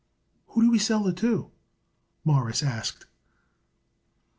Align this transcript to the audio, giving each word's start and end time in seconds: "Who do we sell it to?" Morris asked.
"Who 0.47 0.63
do 0.63 0.71
we 0.71 0.79
sell 0.79 1.05
it 1.09 1.17
to?" 1.17 1.51
Morris 2.25 2.63
asked. 2.63 3.05